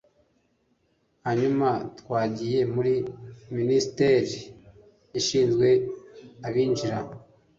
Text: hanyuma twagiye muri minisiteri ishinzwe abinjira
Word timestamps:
hanyuma 1.25 1.69
twagiye 1.99 2.59
muri 2.73 2.93
minisiteri 3.57 4.33
ishinzwe 5.19 5.67
abinjira 6.47 6.97